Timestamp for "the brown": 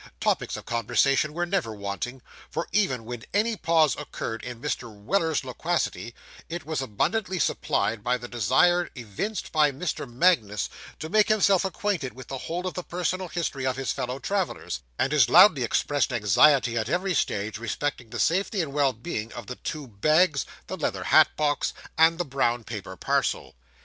22.17-22.63